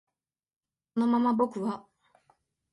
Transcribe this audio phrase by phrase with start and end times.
[0.95, 1.85] このまま僕は